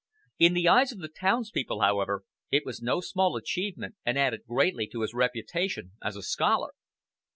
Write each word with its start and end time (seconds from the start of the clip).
In 0.39 0.55
the 0.55 0.67
eyes 0.67 0.91
of 0.91 0.97
the 0.97 1.07
townspeople, 1.07 1.81
however, 1.81 2.23
it 2.49 2.65
was 2.65 2.81
no 2.81 3.01
small 3.01 3.35
achievement, 3.35 3.97
and 4.03 4.17
added 4.17 4.45
greatly 4.47 4.87
to 4.87 5.01
his 5.03 5.13
reputation 5.13 5.91
as 6.01 6.15
a 6.15 6.23
scholar. 6.23 6.71